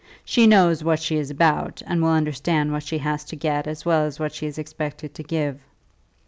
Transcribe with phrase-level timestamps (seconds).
[0.25, 3.85] She knows what she is about, and will understand what she has to get as
[3.85, 5.59] well as what she is expected to give.